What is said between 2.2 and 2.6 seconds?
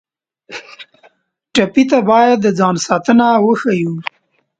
د